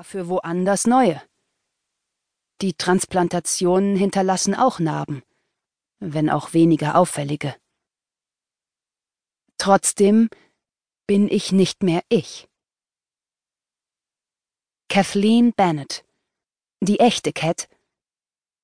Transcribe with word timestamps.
dafür 0.00 0.28
woanders 0.28 0.86
neue. 0.86 1.20
Die 2.62 2.72
Transplantationen 2.72 3.96
hinterlassen 3.96 4.54
auch 4.54 4.78
Narben, 4.78 5.22
wenn 5.98 6.30
auch 6.30 6.54
weniger 6.54 6.96
auffällige. 6.96 7.54
Trotzdem 9.58 10.30
bin 11.06 11.28
ich 11.28 11.52
nicht 11.52 11.82
mehr 11.82 12.00
ich. 12.08 12.48
Kathleen 14.88 15.52
Bennett, 15.52 16.06
die 16.80 16.98
echte 16.98 17.34
Cat, 17.34 17.68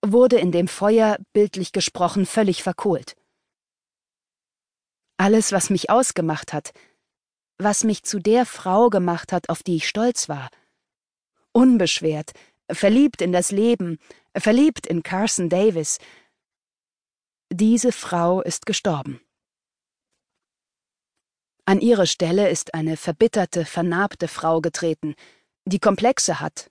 wurde 0.00 0.38
in 0.38 0.50
dem 0.50 0.66
Feuer, 0.66 1.18
bildlich 1.34 1.72
gesprochen, 1.72 2.24
völlig 2.24 2.62
verkohlt. 2.62 3.18
Alles, 5.18 5.52
was 5.52 5.68
mich 5.68 5.90
ausgemacht 5.90 6.54
hat, 6.54 6.72
was 7.58 7.84
mich 7.84 8.02
zu 8.02 8.18
der 8.18 8.46
Frau 8.46 8.88
gemacht 8.88 9.30
hat, 9.30 9.50
auf 9.50 9.62
die 9.62 9.76
ich 9.76 9.86
stolz 9.86 10.30
war, 10.30 10.48
unbeschwert, 11.58 12.30
verliebt 12.70 13.20
in 13.20 13.32
das 13.32 13.50
Leben, 13.50 13.98
verliebt 14.36 14.86
in 14.86 15.02
Carson 15.02 15.48
Davis, 15.48 15.98
diese 17.50 17.90
Frau 17.90 18.42
ist 18.42 18.64
gestorben. 18.64 19.20
An 21.64 21.80
ihre 21.80 22.06
Stelle 22.06 22.48
ist 22.48 22.74
eine 22.74 22.96
verbitterte, 22.96 23.64
vernarbte 23.64 24.28
Frau 24.28 24.60
getreten, 24.60 25.16
die 25.64 25.80
Komplexe 25.80 26.38
hat 26.38 26.70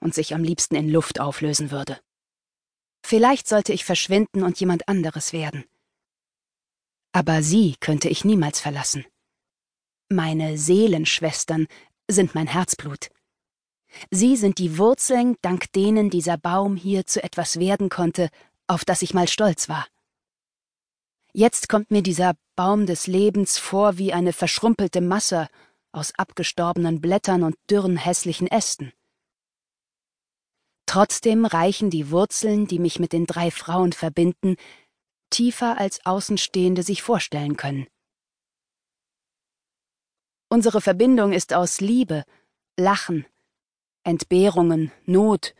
und 0.00 0.14
sich 0.14 0.34
am 0.34 0.44
liebsten 0.44 0.74
in 0.74 0.90
Luft 0.90 1.18
auflösen 1.18 1.70
würde. 1.70 1.98
Vielleicht 3.02 3.48
sollte 3.48 3.72
ich 3.72 3.86
verschwinden 3.86 4.42
und 4.42 4.60
jemand 4.60 4.86
anderes 4.86 5.32
werden. 5.32 5.64
Aber 7.12 7.42
sie 7.42 7.76
könnte 7.80 8.10
ich 8.10 8.24
niemals 8.24 8.60
verlassen. 8.60 9.06
Meine 10.10 10.58
Seelenschwestern 10.58 11.66
sind 12.08 12.34
mein 12.34 12.48
Herzblut. 12.48 13.08
Sie 14.10 14.36
sind 14.36 14.58
die 14.58 14.78
Wurzeln, 14.78 15.36
dank 15.42 15.72
denen 15.72 16.10
dieser 16.10 16.36
Baum 16.36 16.76
hier 16.76 17.06
zu 17.06 17.22
etwas 17.22 17.58
werden 17.58 17.88
konnte, 17.88 18.28
auf 18.66 18.84
das 18.84 19.02
ich 19.02 19.14
mal 19.14 19.28
stolz 19.28 19.68
war. 19.68 19.86
Jetzt 21.32 21.68
kommt 21.68 21.90
mir 21.90 22.02
dieser 22.02 22.34
Baum 22.54 22.86
des 22.86 23.06
Lebens 23.06 23.58
vor 23.58 23.98
wie 23.98 24.12
eine 24.12 24.32
verschrumpelte 24.32 25.00
Masse 25.00 25.48
aus 25.92 26.14
abgestorbenen 26.16 27.00
Blättern 27.00 27.42
und 27.42 27.56
dürren 27.70 27.96
hässlichen 27.96 28.46
Ästen. 28.46 28.92
Trotzdem 30.86 31.44
reichen 31.44 31.90
die 31.90 32.10
Wurzeln, 32.10 32.66
die 32.66 32.78
mich 32.78 32.98
mit 32.98 33.12
den 33.12 33.26
drei 33.26 33.50
Frauen 33.50 33.92
verbinden, 33.92 34.56
tiefer 35.30 35.78
als 35.78 36.04
Außenstehende 36.06 36.82
sich 36.82 37.02
vorstellen 37.02 37.56
können. 37.56 37.86
Unsere 40.48 40.80
Verbindung 40.80 41.32
ist 41.32 41.52
aus 41.52 41.80
Liebe, 41.80 42.24
Lachen, 42.78 43.26
Entbehrungen, 44.06 44.92
Not, 45.04 45.52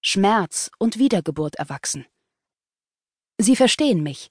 Schmerz 0.00 0.72
und 0.78 0.98
Wiedergeburt 0.98 1.54
erwachsen. 1.54 2.04
Sie 3.38 3.54
verstehen 3.54 4.02
mich, 4.02 4.30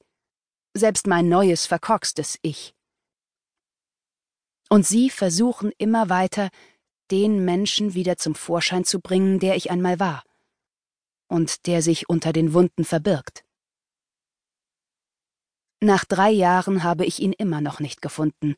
selbst 0.73 1.07
mein 1.07 1.29
neues, 1.29 1.65
verkorkstes 1.65 2.37
Ich. 2.41 2.75
Und 4.69 4.85
sie 4.85 5.09
versuchen 5.09 5.71
immer 5.77 6.09
weiter, 6.09 6.49
den 7.11 7.45
Menschen 7.45 7.93
wieder 7.93 8.17
zum 8.17 8.35
Vorschein 8.35 8.83
zu 8.83 8.99
bringen, 8.99 9.39
der 9.39 9.55
ich 9.55 9.71
einmal 9.71 9.99
war 10.01 10.23
und 11.29 11.65
der 11.65 11.81
sich 11.81 12.09
unter 12.09 12.33
den 12.33 12.53
Wunden 12.53 12.83
verbirgt. 12.83 13.45
Nach 15.79 16.03
drei 16.03 16.29
Jahren 16.29 16.83
habe 16.83 17.05
ich 17.05 17.21
ihn 17.21 17.31
immer 17.31 17.61
noch 17.61 17.79
nicht 17.79 18.01
gefunden. 18.01 18.55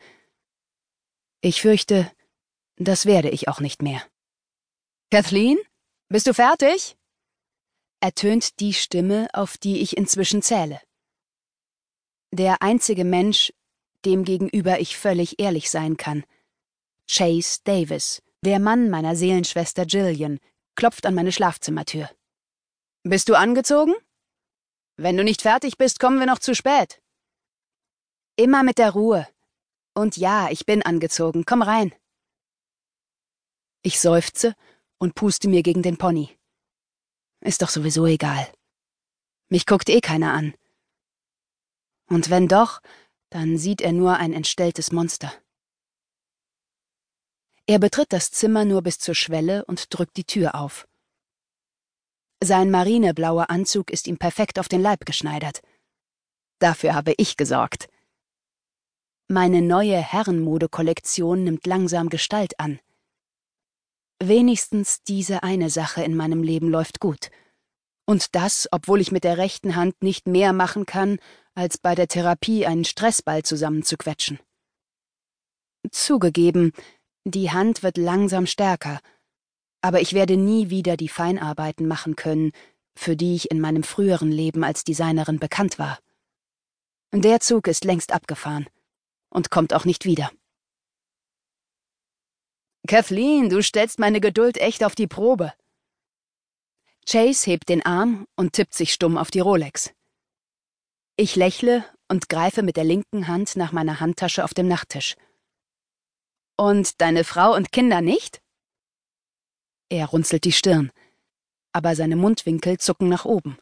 Ich 1.41 1.61
fürchte, 1.61 2.11
das 2.77 3.05
werde 3.05 3.29
ich 3.29 3.47
auch 3.47 3.59
nicht 3.59 3.83
mehr. 3.83 4.01
Kathleen, 5.13 5.57
bist 6.07 6.25
du 6.27 6.33
fertig? 6.33 6.95
ertönt 7.99 8.61
die 8.61 8.73
Stimme, 8.73 9.27
auf 9.33 9.57
die 9.57 9.81
ich 9.81 9.97
inzwischen 9.97 10.41
zähle. 10.41 10.79
Der 12.31 12.61
einzige 12.61 13.03
Mensch, 13.03 13.51
dem 14.05 14.23
gegenüber 14.23 14.79
ich 14.79 14.97
völlig 14.97 15.37
ehrlich 15.39 15.69
sein 15.69 15.97
kann. 15.97 16.23
Chase 17.07 17.59
Davis, 17.65 18.23
der 18.41 18.59
Mann 18.59 18.89
meiner 18.89 19.17
Seelenschwester 19.17 19.83
Jillian, 19.83 20.39
klopft 20.75 21.05
an 21.05 21.13
meine 21.13 21.33
Schlafzimmertür. 21.33 22.09
Bist 23.03 23.27
du 23.27 23.35
angezogen? 23.35 23.93
Wenn 24.95 25.17
du 25.17 25.25
nicht 25.25 25.41
fertig 25.41 25.77
bist, 25.77 25.99
kommen 25.99 26.19
wir 26.19 26.25
noch 26.25 26.39
zu 26.39 26.55
spät. 26.55 27.01
Immer 28.37 28.63
mit 28.63 28.77
der 28.77 28.91
Ruhe. 28.91 29.27
Und 29.93 30.15
ja, 30.15 30.49
ich 30.49 30.65
bin 30.65 30.81
angezogen. 30.83 31.43
Komm 31.45 31.61
rein. 31.63 31.93
Ich 33.83 33.99
seufze 33.99 34.55
und 35.01 35.15
puste 35.15 35.49
mir 35.49 35.63
gegen 35.63 35.81
den 35.81 35.97
Pony. 35.97 36.37
Ist 37.39 37.63
doch 37.63 37.69
sowieso 37.69 38.05
egal. 38.05 38.47
Mich 39.49 39.65
guckt 39.65 39.89
eh 39.89 39.99
keiner 39.99 40.31
an. 40.33 40.53
Und 42.07 42.29
wenn 42.29 42.47
doch, 42.47 42.81
dann 43.31 43.57
sieht 43.57 43.81
er 43.81 43.93
nur 43.93 44.17
ein 44.17 44.31
entstelltes 44.31 44.91
Monster. 44.91 45.33
Er 47.65 47.79
betritt 47.79 48.13
das 48.13 48.29
Zimmer 48.29 48.63
nur 48.63 48.83
bis 48.83 48.99
zur 48.99 49.15
Schwelle 49.15 49.65
und 49.65 49.91
drückt 49.91 50.17
die 50.17 50.23
Tür 50.23 50.53
auf. 50.53 50.87
Sein 52.43 52.69
marineblauer 52.69 53.49
Anzug 53.49 53.89
ist 53.89 54.05
ihm 54.05 54.19
perfekt 54.19 54.59
auf 54.59 54.67
den 54.67 54.81
Leib 54.81 55.05
geschneidert. 55.07 55.63
Dafür 56.59 56.93
habe 56.93 57.15
ich 57.17 57.37
gesorgt. 57.37 57.89
Meine 59.27 59.63
neue 59.63 59.97
Herrenmodekollektion 59.97 61.43
nimmt 61.43 61.65
langsam 61.65 62.09
Gestalt 62.09 62.59
an. 62.59 62.79
Wenigstens 64.23 65.01
diese 65.01 65.41
eine 65.41 65.71
Sache 65.71 66.03
in 66.03 66.15
meinem 66.15 66.43
Leben 66.43 66.69
läuft 66.69 66.99
gut. 66.99 67.31
Und 68.05 68.35
das, 68.35 68.67
obwohl 68.71 69.01
ich 69.01 69.11
mit 69.11 69.23
der 69.23 69.39
rechten 69.39 69.75
Hand 69.75 70.03
nicht 70.03 70.27
mehr 70.27 70.53
machen 70.53 70.85
kann, 70.85 71.17
als 71.55 71.79
bei 71.79 71.95
der 71.95 72.07
Therapie 72.07 72.67
einen 72.67 72.85
Stressball 72.85 73.41
zusammenzuquetschen. 73.41 74.39
Zugegeben, 75.89 76.71
die 77.25 77.49
Hand 77.49 77.81
wird 77.81 77.97
langsam 77.97 78.45
stärker, 78.45 78.99
aber 79.81 80.01
ich 80.01 80.13
werde 80.13 80.37
nie 80.37 80.69
wieder 80.69 80.97
die 80.97 81.09
Feinarbeiten 81.09 81.87
machen 81.87 82.15
können, 82.15 82.51
für 82.95 83.15
die 83.15 83.33
ich 83.33 83.49
in 83.49 83.59
meinem 83.59 83.81
früheren 83.81 84.31
Leben 84.31 84.63
als 84.63 84.83
Designerin 84.83 85.39
bekannt 85.39 85.79
war. 85.79 85.97
Der 87.11 87.39
Zug 87.39 87.67
ist 87.67 87.85
längst 87.85 88.11
abgefahren 88.11 88.67
und 89.31 89.49
kommt 89.49 89.73
auch 89.73 89.85
nicht 89.85 90.05
wieder. 90.05 90.29
Kathleen, 92.91 93.47
du 93.47 93.63
stellst 93.63 93.99
meine 93.99 94.19
Geduld 94.19 94.57
echt 94.57 94.83
auf 94.83 94.95
die 94.95 95.07
Probe. 95.07 95.53
Chase 97.09 97.49
hebt 97.49 97.69
den 97.69 97.85
Arm 97.85 98.27
und 98.35 98.51
tippt 98.51 98.73
sich 98.73 98.91
stumm 98.91 99.17
auf 99.17 99.31
die 99.31 99.39
Rolex. 99.39 99.93
Ich 101.15 101.37
lächle 101.37 101.85
und 102.09 102.27
greife 102.27 102.63
mit 102.63 102.75
der 102.75 102.83
linken 102.83 103.29
Hand 103.29 103.55
nach 103.55 103.71
meiner 103.71 104.01
Handtasche 104.01 104.43
auf 104.43 104.53
dem 104.53 104.67
Nachttisch. 104.67 105.15
Und 106.57 106.99
deine 106.99 107.23
Frau 107.23 107.55
und 107.55 107.71
Kinder 107.71 108.01
nicht? 108.01 108.41
Er 109.87 110.07
runzelt 110.07 110.43
die 110.43 110.51
Stirn, 110.51 110.91
aber 111.71 111.95
seine 111.95 112.17
Mundwinkel 112.17 112.77
zucken 112.77 113.07
nach 113.07 113.23
oben. 113.23 113.57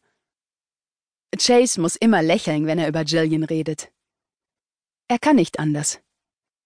Chase 1.37 1.79
muss 1.79 1.97
immer 1.97 2.23
lächeln, 2.23 2.65
wenn 2.65 2.79
er 2.79 2.87
über 2.87 3.03
Jillian 3.03 3.43
redet. 3.43 3.91
Er 5.07 5.19
kann 5.19 5.35
nicht 5.35 5.59
anders. 5.59 6.01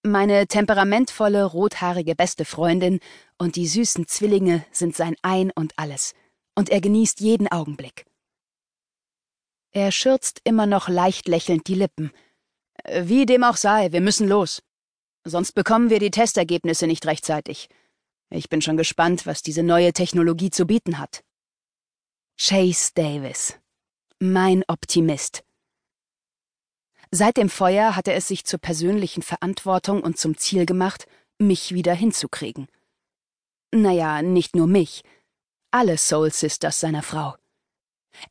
Meine 0.05 0.47
temperamentvolle, 0.47 1.45
rothaarige 1.45 2.13
beste 2.13 2.43
Freundin 2.43 2.99
und 3.37 3.55
die 3.55 3.67
süßen 3.67 4.05
Zwillinge 4.05 4.65
sind 4.73 4.97
sein 4.97 5.15
Ein 5.21 5.49
und 5.51 5.71
alles, 5.77 6.13
und 6.55 6.69
er 6.69 6.81
genießt 6.81 7.21
jeden 7.21 7.47
Augenblick. 7.49 8.05
Er 9.71 9.93
schürzt 9.93 10.41
immer 10.43 10.65
noch 10.65 10.89
leicht 10.89 11.29
lächelnd 11.29 11.67
die 11.67 11.75
Lippen. 11.75 12.11
Wie 12.85 13.25
dem 13.25 13.45
auch 13.45 13.55
sei, 13.55 13.93
wir 13.93 14.01
müssen 14.01 14.27
los. 14.27 14.61
Sonst 15.23 15.53
bekommen 15.53 15.89
wir 15.89 15.99
die 15.99 16.11
Testergebnisse 16.11 16.85
nicht 16.85 17.05
rechtzeitig. 17.05 17.69
Ich 18.29 18.49
bin 18.49 18.61
schon 18.61 18.75
gespannt, 18.75 19.25
was 19.25 19.41
diese 19.41 19.63
neue 19.63 19.93
Technologie 19.93 20.49
zu 20.49 20.65
bieten 20.65 20.99
hat. 20.99 21.23
Chase 22.37 22.91
Davis. 22.93 23.57
Mein 24.19 24.63
Optimist. 24.67 25.43
Seit 27.15 27.37
dem 27.37 27.47
Feuer 27.47 27.95
hat 27.95 28.07
er 28.07 28.15
es 28.15 28.27
sich 28.27 28.43
zur 28.43 28.57
persönlichen 28.57 29.21
Verantwortung 29.21 30.01
und 30.01 30.17
zum 30.17 30.35
Ziel 30.35 30.65
gemacht, 30.65 31.05
mich 31.37 31.71
wieder 31.71 31.93
hinzukriegen. 31.93 32.67
Naja, 33.71 34.23
nicht 34.23 34.55
nur 34.55 34.65
mich. 34.65 35.03
Alle 35.69 35.99
Soul 35.99 36.33
Sisters 36.33 36.79
seiner 36.79 37.03
Frau. 37.03 37.35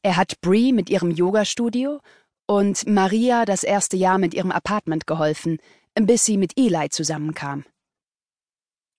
Er 0.02 0.16
hat 0.16 0.40
Bree 0.40 0.72
mit 0.72 0.90
ihrem 0.90 1.12
Yoga-Studio 1.12 2.00
und 2.48 2.84
Maria 2.88 3.44
das 3.44 3.62
erste 3.62 3.96
Jahr 3.96 4.18
mit 4.18 4.34
ihrem 4.34 4.50
Apartment 4.50 5.06
geholfen, 5.06 5.60
bis 5.94 6.24
sie 6.24 6.36
mit 6.36 6.58
Eli 6.58 6.88
zusammenkam. 6.90 7.64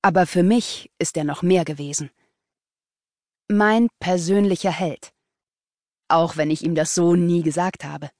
Aber 0.02 0.26
für 0.28 0.44
mich 0.44 0.92
ist 0.98 1.18
er 1.18 1.26
noch 1.26 1.42
mehr 1.42 1.66
gewesen. 1.66 2.10
Mein 3.50 3.90
persönlicher 4.00 4.72
Held. 4.72 5.12
Auch 6.08 6.38
wenn 6.38 6.52
ich 6.52 6.64
ihm 6.64 6.74
das 6.74 6.96
so 6.96 7.16
nie 7.16 7.44
gesagt 7.44 7.84
habe. 7.84 8.12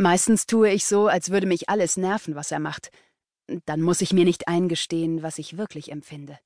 Meistens 0.00 0.46
tue 0.46 0.70
ich 0.70 0.86
so, 0.86 1.08
als 1.08 1.28
würde 1.28 1.46
mich 1.46 1.68
alles 1.68 1.98
nerven, 1.98 2.34
was 2.34 2.50
er 2.50 2.58
macht. 2.58 2.90
Dann 3.66 3.82
muss 3.82 4.00
ich 4.00 4.14
mir 4.14 4.24
nicht 4.24 4.48
eingestehen, 4.48 5.22
was 5.22 5.36
ich 5.36 5.58
wirklich 5.58 5.92
empfinde. 5.92 6.38